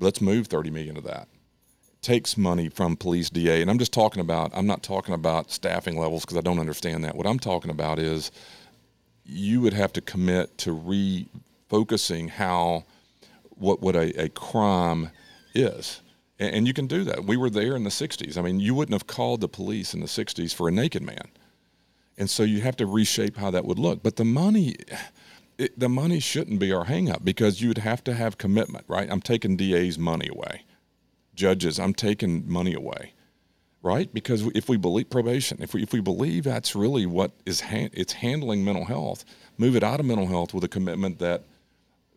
[0.00, 1.28] let's move 30 million of that.
[1.92, 3.62] It takes money from police DA.
[3.62, 7.04] And I'm just talking about, I'm not talking about staffing levels because I don't understand
[7.04, 7.14] that.
[7.14, 8.32] What I'm talking about is
[9.24, 12.84] you would have to commit to refocusing how
[13.50, 15.10] what what a, a crime
[15.54, 16.00] is.
[16.38, 17.24] And, and you can do that.
[17.24, 18.36] We were there in the 60s.
[18.36, 21.28] I mean, you wouldn't have called the police in the 60s for a naked man.
[22.18, 24.02] And so you have to reshape how that would look.
[24.02, 24.76] But the money,
[25.58, 29.10] it, the money shouldn't be our hangup because you would have to have commitment, right?
[29.10, 30.62] I'm taking DA's money away.
[31.34, 33.12] Judges, I'm taking money away,
[33.82, 34.12] right?
[34.12, 37.90] Because if we believe probation, if we, if we believe that's really what is, ha-
[37.92, 39.26] it's handling mental health,
[39.58, 41.44] move it out of mental health with a commitment that–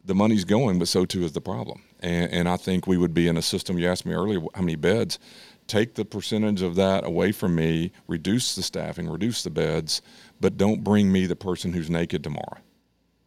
[0.05, 1.83] the money's going, but so too is the problem.
[1.99, 3.77] And, and I think we would be in a system.
[3.77, 5.19] You asked me earlier how many beds.
[5.67, 10.01] Take the percentage of that away from me, reduce the staffing, reduce the beds,
[10.41, 12.57] but don't bring me the person who's naked tomorrow.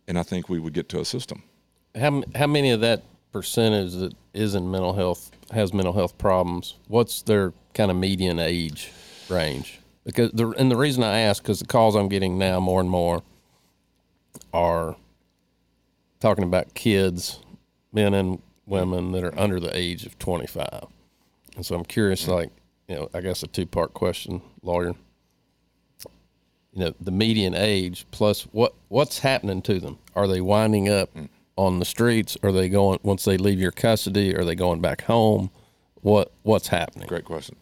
[0.08, 1.44] And I think we would get to a system.
[1.94, 6.76] How how many of that percentage that is in mental health has mental health problems?
[6.88, 8.90] What's their kind of median age
[9.28, 9.78] range?
[10.04, 12.90] Because the and the reason I ask because the calls I'm getting now more and
[12.90, 13.22] more
[14.52, 14.96] are
[16.22, 17.40] talking about kids,
[17.92, 20.86] men and women that are under the age of 25.
[21.56, 22.50] And so I'm curious, like,
[22.86, 24.94] you know, I guess a two part question, lawyer.
[26.72, 29.98] You know, the median age plus what what's happening to them?
[30.14, 31.28] Are they winding up mm.
[31.56, 32.38] on the streets?
[32.42, 34.34] Are they going once they leave your custody?
[34.34, 35.50] Are they going back home?
[36.00, 37.08] What what's happening?
[37.08, 37.56] Great question.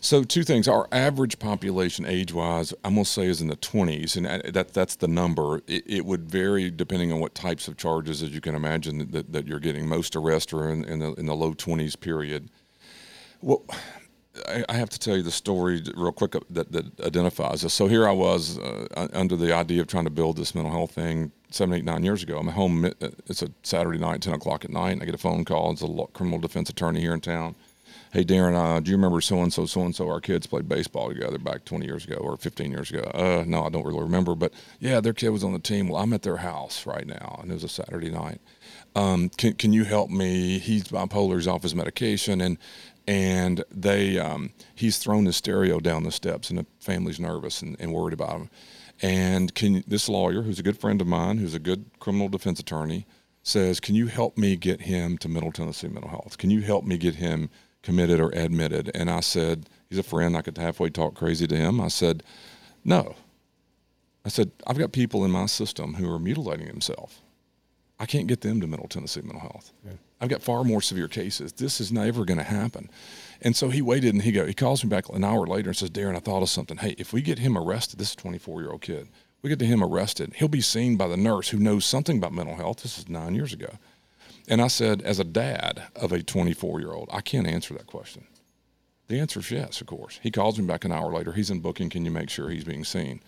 [0.00, 4.26] So two things: our average population, age-wise, I'm gonna say is in the 20s, and
[4.26, 5.58] uh, that that's the number.
[5.66, 9.32] It, it would vary depending on what types of charges, as you can imagine, that,
[9.32, 9.86] that you're getting.
[9.86, 12.48] Most arrests are in, in the in the low 20s period.
[13.42, 13.62] Well,
[14.48, 17.74] I, I have to tell you the story real quick that, that identifies us.
[17.74, 20.92] So here I was uh, under the idea of trying to build this mental health
[20.92, 22.38] thing seven, eight, nine years ago.
[22.38, 22.84] I'm home.
[22.84, 22.90] uh,
[23.26, 24.92] It's a Saturday night, 10 o'clock at night.
[24.92, 25.72] And I get a phone call.
[25.72, 27.54] It's a criminal defense attorney here in town.
[28.12, 30.08] Hey, Daron, uh, do you remember so and so, so and so?
[30.08, 33.08] Our kids played baseball together back 20 years ago or 15 years ago.
[33.14, 34.34] Uh, no, I don't really remember.
[34.34, 35.88] But yeah, their kid was on the team.
[35.88, 38.40] Well, I'm at their house right now, and it was a Saturday night.
[38.96, 40.58] Um, can, can you help me?
[40.58, 41.36] He's bipolar.
[41.36, 42.58] He's off his medication, and
[43.06, 47.76] and they um, he's thrown his stereo down the steps, and the family's nervous and,
[47.78, 48.50] and worried about him.
[49.00, 52.58] And can this lawyer, who's a good friend of mine, who's a good criminal defense
[52.58, 53.06] attorney,
[53.44, 56.38] says, "Can you help me get him to Middle Tennessee Mental Health?
[56.38, 57.50] Can you help me get him
[57.82, 60.36] committed or admitted?" And I said, "He's a friend.
[60.36, 62.22] I could halfway talk crazy to him." I said,
[62.84, 63.16] "No."
[64.24, 67.20] I said, "I've got people in my system who are mutilating themselves.
[67.98, 69.72] I can't get them to Middle Tennessee Mental Health.
[70.20, 71.52] I've got far more severe cases.
[71.52, 72.90] This is never going to happen."
[73.42, 74.46] And so he waited, and he go.
[74.46, 76.76] He calls me back an hour later and says, "Daron, I thought of something.
[76.78, 79.08] Hey, if we get him arrested, this is a 24 year old kid.
[79.42, 80.34] We get to him arrested.
[80.36, 82.82] He'll be seen by the nurse who knows something about mental health.
[82.82, 83.78] This is nine years ago."
[84.50, 87.86] And I said, as a dad of a 24 year old, I can't answer that
[87.86, 88.26] question.
[89.06, 90.18] The answer is yes, of course.
[90.22, 91.32] He calls me back an hour later.
[91.32, 91.88] He's in booking.
[91.88, 93.20] Can you make sure he's being seen?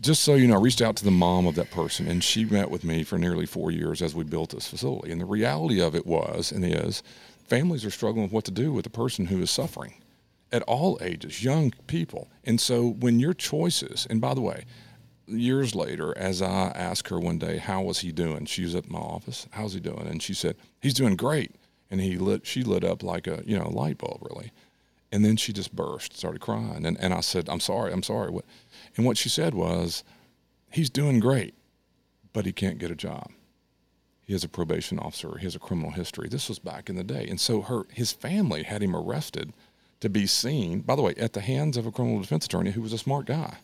[0.00, 2.44] Just so you know, I reached out to the mom of that person, and she
[2.44, 5.10] met with me for nearly four years as we built this facility.
[5.10, 7.02] And the reality of it was and is
[7.44, 9.94] families are struggling with what to do with a person who is suffering
[10.52, 12.28] at all ages, young people.
[12.44, 14.66] And so when your choices, and by the way,
[15.26, 18.46] years later, as I asked her one day, how was he doing?
[18.46, 19.46] She was at my office.
[19.50, 20.06] How's he doing?
[20.06, 21.54] And she said, he's doing great.
[21.90, 24.52] And he lit, she lit up like a, you know, light bulb really.
[25.12, 26.84] And then she just burst, started crying.
[26.84, 28.30] And, and I said, I'm sorry, I'm sorry.
[28.30, 28.44] What?
[28.96, 30.02] And what she said was,
[30.70, 31.54] he's doing great,
[32.32, 33.30] but he can't get a job.
[34.24, 35.38] He has a probation officer.
[35.38, 36.28] He has a criminal history.
[36.28, 37.26] This was back in the day.
[37.28, 39.52] And so her, his family had him arrested
[40.00, 42.82] to be seen, by the way, at the hands of a criminal defense attorney who
[42.82, 43.58] was a smart guy.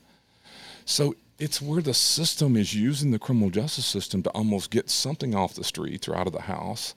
[0.84, 5.34] So it's where the system is using the criminal justice system to almost get something
[5.34, 6.94] off the streets or out of the house.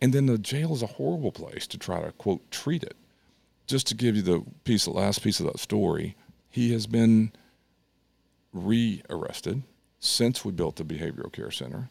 [0.00, 2.96] And then the jail is a horrible place to try to, quote, treat it.
[3.66, 6.16] Just to give you the piece, the last piece of that story,
[6.48, 7.32] he has been
[8.54, 9.62] re-arrested
[10.00, 11.90] since we built the behavioral care center.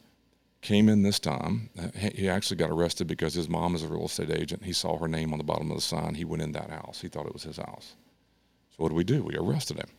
[0.62, 1.70] Came in this time.
[1.80, 4.64] Uh, he actually got arrested because his mom is a real estate agent.
[4.64, 6.16] He saw her name on the bottom of the sign.
[6.16, 7.02] He went in that house.
[7.02, 7.94] He thought it was his house.
[8.72, 9.22] So what do we do?
[9.22, 9.90] We arrested him.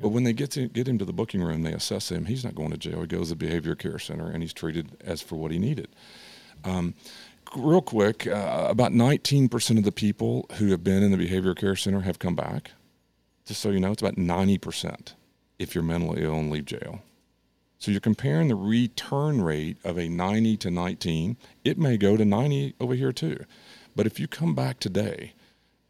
[0.00, 2.24] But when they get to get him to the booking room, they assess him.
[2.24, 3.02] He's not going to jail.
[3.02, 5.88] He goes to the behavior care center, and he's treated as for what he needed.
[6.64, 6.94] Um,
[7.56, 11.76] real quick, uh, about 19% of the people who have been in the behavior care
[11.76, 12.72] center have come back.
[13.44, 15.14] Just so you know, it's about 90%
[15.58, 17.02] if you're mentally ill and leave jail.
[17.78, 21.36] So you're comparing the return rate of a 90 to 19.
[21.64, 23.44] It may go to 90 over here too.
[23.96, 25.32] But if you come back today,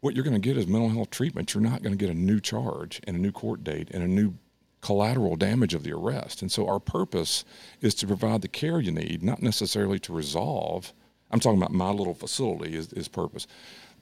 [0.03, 1.53] what you're going to get is mental health treatment.
[1.53, 4.07] You're not going to get a new charge and a new court date and a
[4.07, 4.33] new
[4.81, 6.41] collateral damage of the arrest.
[6.41, 7.45] And so our purpose
[7.79, 10.91] is to provide the care you need, not necessarily to resolve.
[11.31, 13.47] I'm talking about my little facility is, is purpose.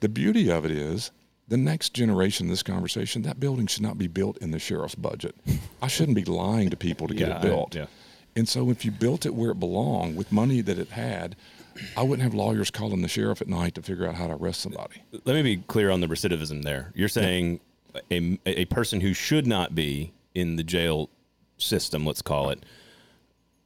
[0.00, 1.12] The beauty of it is
[1.46, 4.96] the next generation of this conversation, that building should not be built in the sheriff's
[4.96, 5.36] budget.
[5.80, 7.74] I shouldn't be lying to people to get Yeah, it I- built.
[7.76, 7.86] yeah.
[8.34, 11.36] And so if you built it where it belonged with money that it had,
[11.96, 14.60] I wouldn't have lawyers calling the sheriff at night to figure out how to arrest
[14.60, 15.02] somebody.
[15.24, 16.92] Let me be clear on the recidivism there.
[16.94, 17.60] You're saying
[18.10, 21.10] a, a person who should not be in the jail
[21.58, 22.64] system, let's call it,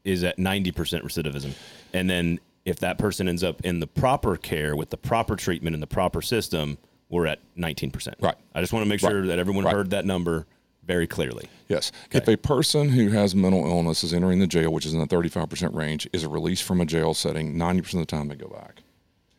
[0.04, 1.52] is at 90% recidivism.
[1.92, 5.74] And then if that person ends up in the proper care with the proper treatment
[5.74, 8.14] in the proper system, we're at 19%.
[8.20, 8.34] Right.
[8.54, 9.28] I just want to make sure Right.
[9.28, 9.74] that everyone Right.
[9.74, 10.46] heard that number
[10.86, 11.48] very clearly.
[11.68, 11.90] Yes.
[12.12, 15.06] If a person who has mental illness is entering the jail, which is in the
[15.06, 18.82] 35% range, is released from a jail setting, 90% of the time they go back.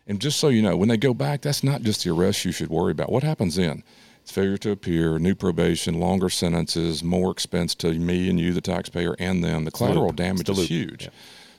[0.06, 2.52] And just so you know, when they go back, that's not just the arrest you
[2.52, 3.12] should worry about.
[3.12, 3.84] What happens then?
[4.22, 8.62] It's failure to appear, new probation, longer sentences, more expense to me and you, the
[8.62, 9.64] taxpayer, and them.
[9.64, 10.16] The collateral loop.
[10.18, 11.04] damage the is huge.
[11.04, 11.10] Yeah.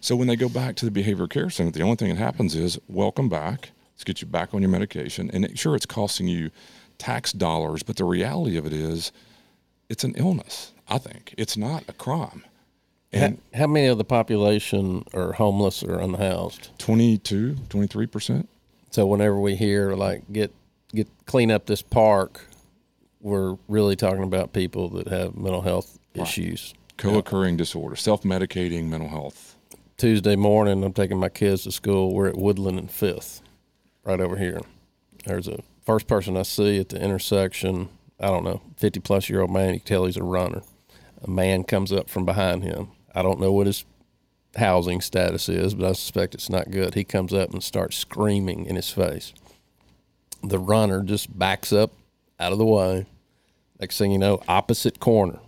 [0.01, 2.55] So when they go back to the behavior care center, the only thing that happens
[2.55, 3.70] is welcome back.
[3.94, 5.31] Let's get you back on your medication.
[5.33, 6.51] And it, sure, it's costing you
[6.98, 9.12] tax dollars, but the reality of it is
[9.88, 11.35] it's an illness, I think.
[11.38, 12.44] It's not a crime.
[13.12, 16.70] And How many of the population are homeless or unhoused?
[16.79, 18.46] 22, 23%.
[18.90, 20.53] So whenever we hear like get
[20.94, 22.46] get clean up this park,
[23.20, 26.74] we're really talking about people that have mental health issues.
[26.96, 29.57] Co-occurring disorder, self-medicating mental health.
[29.96, 32.12] Tuesday morning, I'm taking my kids to school.
[32.12, 33.42] We're at Woodland and Fifth,
[34.05, 34.61] right over here.
[35.24, 37.88] There's a First person I see at the intersection,
[38.21, 40.63] I don't know, 50 plus year old man, you can tell he's a runner.
[41.23, 42.89] A man comes up from behind him.
[43.15, 43.85] I don't know what his
[44.57, 46.95] housing status is, but I suspect it's not good.
[46.95, 49.33] He comes up and starts screaming in his face.
[50.43, 51.93] The runner just backs up
[52.39, 53.07] out of the way.
[53.81, 55.39] Next thing you know, opposite corner.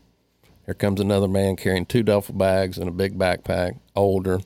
[0.66, 4.40] Here comes another man carrying two duffel bags and a big backpack, older.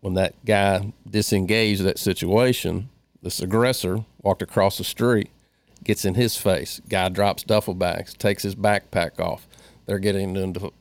[0.00, 2.90] When that guy disengaged that situation,
[3.22, 5.30] this aggressor walked across the street,
[5.84, 6.80] gets in his face.
[6.88, 9.46] Guy drops duffel bags, takes his backpack off.
[9.86, 10.72] They're getting into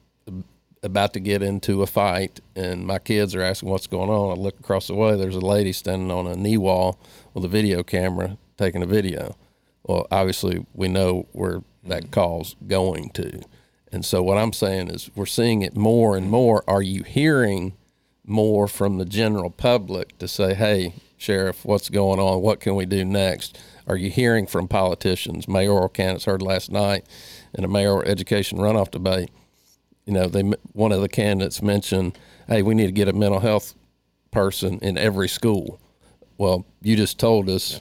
[0.84, 4.38] about to get into a fight, and my kids are asking what's going on.
[4.38, 5.16] I look across the way.
[5.16, 7.00] There's a lady standing on a knee wall
[7.34, 9.36] with a video camera taking a video.
[9.84, 13.42] Well, obviously, we know where that call's going to.
[13.92, 16.63] And so, what I'm saying is, we're seeing it more and more.
[16.68, 17.74] Are you hearing
[18.26, 22.42] more from the general public to say, hey, Sheriff, what's going on?
[22.42, 23.58] What can we do next?
[23.88, 25.48] Are you hearing from politicians?
[25.48, 27.06] Mayoral candidates heard last night
[27.54, 29.30] in a mayoral education runoff debate
[30.06, 30.41] you know, they
[30.74, 32.17] one of the candidates mentioned,
[32.48, 33.74] "Hey, we need to get a mental health
[34.32, 35.80] person in every school."
[36.38, 37.80] Well, you just told us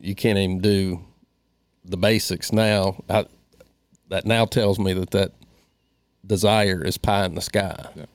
[0.00, 1.04] you can't even do
[1.84, 3.02] the basics now.
[3.08, 3.26] I,
[4.08, 5.32] that now tells me that that
[6.26, 7.86] desire is pie in the sky.
[7.94, 8.06] Yeah.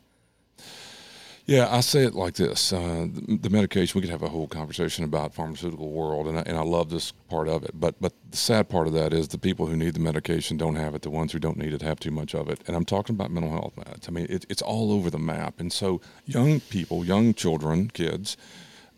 [1.47, 3.97] Yeah, I say it like this: uh, the, medication.
[3.97, 7.13] We could have a whole conversation about pharmaceutical world, and I, and I love this
[7.13, 7.71] part of it.
[7.73, 10.75] But but the sad part of that is the people who need the medication don't
[10.75, 11.03] have it.
[11.03, 12.59] The ones who don't need it have too much of it.
[12.67, 14.09] And I'm talking about mental health meds.
[14.09, 15.61] I mean, it, it's all over the map.
[15.61, 18.37] And so young people, young children, kids.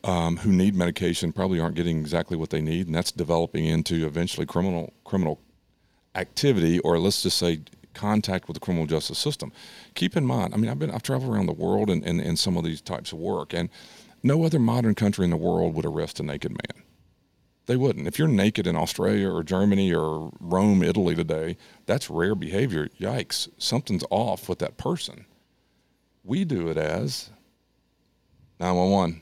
[0.05, 4.07] Um, who need medication probably aren't getting exactly what they need, and that's developing into
[4.07, 5.41] eventually criminal criminal
[6.15, 7.59] activity, or let's just say
[7.99, 9.51] contact with the criminal justice system.
[9.93, 12.37] Keep in mind, I mean, I've been I've traveled around the world in, in, in
[12.37, 13.69] some of these types of work, and
[14.23, 16.83] no other modern country in the world would arrest a naked man.
[17.65, 18.07] They wouldn't.
[18.07, 22.87] If you're naked in Australia or Germany or Rome, Italy today, that's rare behavior.
[22.99, 25.25] Yikes, something's off with that person.
[26.23, 27.29] We do it as
[28.59, 29.21] 911.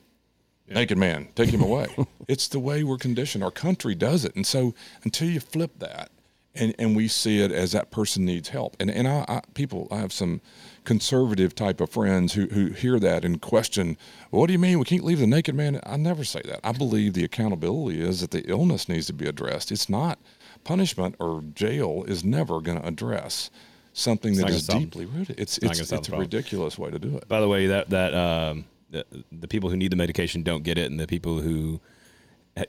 [0.68, 0.74] Yeah.
[0.76, 1.88] Naked man, take him away.
[2.28, 3.44] it's the way we're conditioned.
[3.44, 4.36] Our country does it.
[4.36, 6.12] And so until you flip that,
[6.58, 8.76] and, and we see it as that person needs help.
[8.80, 10.41] And and I, I, people, I have some
[10.84, 13.98] conservative type of friends who who hear that and question,
[14.30, 15.80] what do you mean we can't leave the naked man?
[15.86, 16.60] I never say that.
[16.63, 19.72] I believe the accountability is that the illness needs to be addressed.
[19.72, 20.20] It's not
[20.63, 23.50] punishment or jail is never going to address
[23.93, 25.39] something it's that is deeply rooted.
[25.39, 27.28] It's it's it's, it's a ridiculous way to do it.
[27.28, 30.78] By the way, that that um, the, the people who need the medication don't get
[30.78, 31.80] it, and the people who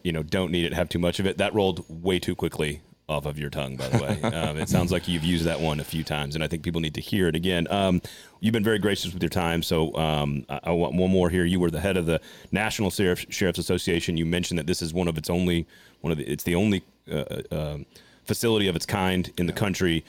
[0.03, 1.39] you know don't need it have too much of it.
[1.39, 4.21] That rolled way too quickly off of your tongue, by the way.
[4.39, 6.81] Um, it sounds like you've used that one a few times, and I think people
[6.81, 7.67] need to hear it again.
[7.71, 8.03] Um,
[8.41, 11.45] you've been very gracious with your time, so um, I, I, want one more here.
[11.45, 12.21] You were the head of the
[12.53, 14.17] National Sheriff, Sheriff's Association.
[14.17, 15.67] You mentioned that this is one of its only
[16.03, 17.79] one of the, it's the only uh, uh,
[18.25, 20.05] facility of its kind in the country.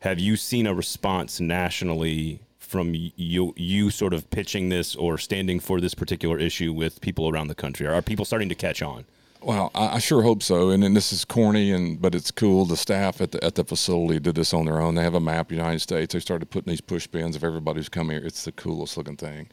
[0.00, 5.60] Have you seen a response nationally from you you sort of pitching this or standing
[5.60, 7.86] for this particular issue with people around the country?
[7.86, 9.04] Are people starting to catch on?
[9.42, 10.70] Well, I, I, sure hope so.
[10.70, 12.66] And, and this is corny, and but it's cool.
[12.66, 14.96] The staff at the at the facility did this on their own.
[14.96, 16.12] They have a map, United States.
[16.12, 18.20] They started putting these push bins of everybody who's come here.
[18.22, 19.48] It's the coolest looking thing.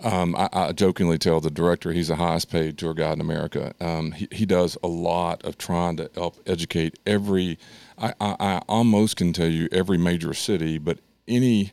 [0.00, 3.72] Um, I, I, jokingly tell the director he's the highest paid tour guide in America.
[3.80, 7.58] Um, he, he does a lot of trying to help educate every.
[7.98, 11.72] I, I, I almost can tell you every major city, but any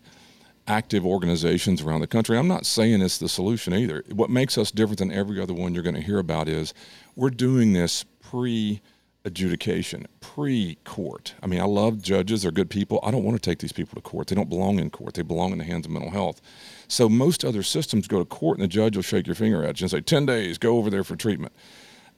[0.68, 2.38] active organizations around the country.
[2.38, 4.04] I'm not saying it's the solution either.
[4.12, 6.74] What makes us different than every other one you're going to hear about is
[7.16, 8.82] we're doing this pre
[9.26, 11.36] adjudication, pre court.
[11.42, 13.00] I mean, I love judges, they're good people.
[13.04, 14.28] I don't want to take these people to court.
[14.28, 16.42] They don't belong in court, they belong in the hands of mental health.
[16.88, 19.80] So most other systems go to court and the judge will shake your finger at
[19.80, 21.54] you and say, 10 days, go over there for treatment.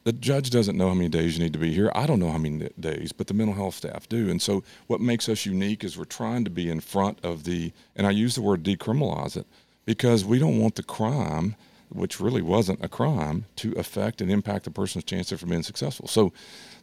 [0.05, 1.91] The judge doesn't know how many days you need to be here.
[1.93, 4.29] I don't know how many days, but the mental health staff do.
[4.29, 7.73] And so, what makes us unique is we're trying to be in front of the,
[7.95, 9.45] and I use the word decriminalize it
[9.83, 11.55] because we don't want the crime
[11.89, 16.07] which really wasn't a crime, to affect and impact the person's chance of being successful.
[16.07, 16.33] So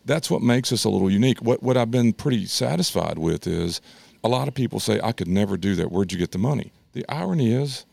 [0.04, 1.42] that's what makes us a little unique.
[1.42, 3.80] What what I've been pretty satisfied with is
[4.24, 5.90] a lot of people say I could never do that.
[5.90, 6.72] Where'd you get the money?
[6.92, 7.84] The irony is,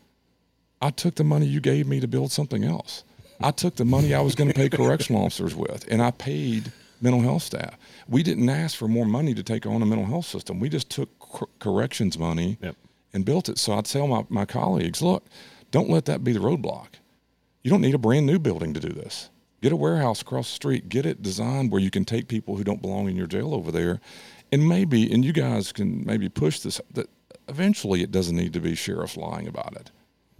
[0.80, 3.04] I took the money you gave me to build something else.
[3.40, 6.72] I took the money I was going to pay correctional officers with, and I paid
[7.00, 7.76] mental health staff.
[8.08, 10.60] We didn't ask for more money to take on a mental health system.
[10.60, 12.76] We just took cor- corrections money yep.
[13.12, 13.58] and built it.
[13.58, 15.24] So I'd tell my, my colleagues, look,
[15.70, 16.88] don't let that be the roadblock.
[17.62, 19.30] You don't need a brand new building to do this.
[19.62, 20.88] Get a warehouse across the street.
[20.88, 23.70] Get it designed where you can take people who don't belong in your jail over
[23.70, 24.00] there,
[24.50, 27.10] and maybe and you guys can maybe push this that
[27.46, 29.90] eventually it doesn't need to be sheriffs lying about it.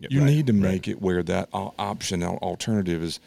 [0.09, 0.63] You right, need to right.
[0.63, 3.21] make it where that option, al- alternative is,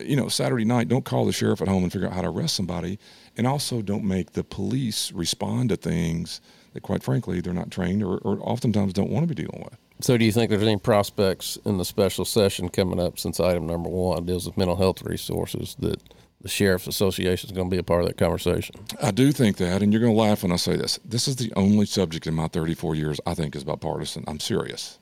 [0.00, 0.88] you know, Saturday night.
[0.88, 2.98] Don't call the sheriff at home and figure out how to arrest somebody,
[3.36, 6.40] and also don't make the police respond to things
[6.72, 9.78] that, quite frankly, they're not trained or, or oftentimes don't want to be dealing with.
[10.00, 13.66] So, do you think there's any prospects in the special session coming up since item
[13.66, 16.02] number one deals with mental health resources that
[16.42, 18.76] the Sheriff's Association is going to be a part of that conversation?
[19.02, 21.00] I do think that, and you're going to laugh when I say this.
[21.04, 24.24] This is the only subject in my 34 years I think is bipartisan.
[24.28, 24.98] I'm serious.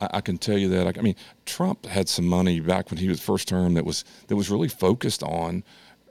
[0.00, 0.86] I, I can tell you that.
[0.86, 4.04] I, I mean, Trump had some money back when he was first term that was
[4.28, 5.64] that was really focused on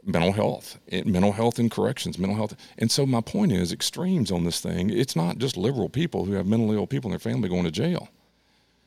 [0.06, 2.56] mental health, mental health and corrections, mental health.
[2.78, 4.90] And so my point is, extremes on this thing.
[4.90, 7.72] It's not just liberal people who have mentally ill people in their family going to
[7.72, 8.10] jail.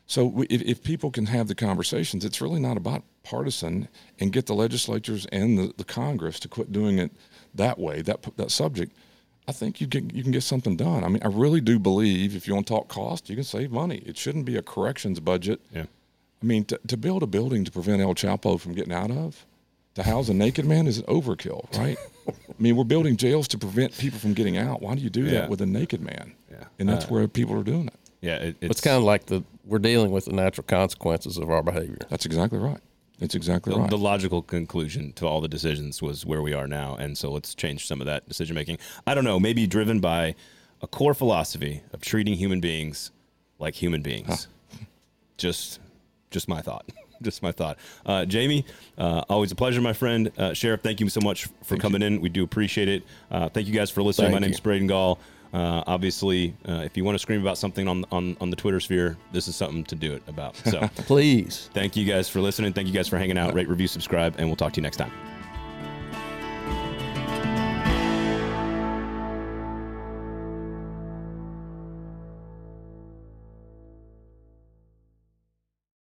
[0.07, 3.89] So if, if people can have the conversations, it's really not about partisan
[4.19, 7.13] and get the legislatures and the, the Congress to quit doing it
[7.55, 8.93] that way, that that subject.
[9.49, 11.03] I think you can you can get something done.
[11.05, 13.71] I mean, I really do believe if you want to talk cost, you can save
[13.73, 13.99] money.
[14.07, 15.61] It shouldn't be a corrections budget.
[15.75, 15.87] Yeah.
[16.43, 19.47] I mean, to, to build a building to prevent El Chapo from getting out of,
[19.95, 21.97] to house a naked man is an overkill, right?
[22.29, 24.81] I mean, we're building jails to prevent people from getting out.
[24.83, 25.33] Why do you do Yeah.
[25.43, 26.35] that with a naked man?
[26.51, 26.65] Yeah.
[26.79, 27.95] And that's uh, where people are doing it.
[28.21, 31.51] Yeah, it, it's, It's kind of like the we're dealing with the natural consequences of
[31.51, 31.99] our behavior.
[32.09, 32.81] That's exactly right.
[33.23, 33.89] That's exactly the, right.
[33.89, 37.55] the logical conclusion to all the decisions was where we are now, and so let's
[37.55, 38.79] change some of that decision making.
[39.07, 40.35] I don't know, maybe driven by
[40.83, 43.13] a core philosophy of treating human beings
[43.61, 44.49] like human beings.
[45.37, 45.79] Just,
[46.33, 46.85] just my thought.
[47.23, 47.79] Just my thought.
[48.05, 48.65] Uh, Jamie,
[48.99, 50.33] uh, always a pleasure, my friend.
[50.37, 52.21] Uh, Sheriff, thank you so much for coming in.
[52.21, 53.05] We do appreciate it.
[53.31, 54.33] Uh, thank you guys for listening.
[54.33, 54.65] Thank my name's you.
[54.65, 55.21] Braden Gall.
[55.53, 58.81] Uh, obviously, uh, if you want to scream about something on, on on the Twitter
[58.81, 60.57] sphere, this is something to do it about.
[60.57, 60.89] So.
[60.97, 61.69] Please.
[61.75, 62.73] Thank you guys for listening.
[62.73, 63.53] Thank you guys for hanging out.
[63.55, 65.13] Rate, review, subscribe, and we'll talk to you next time.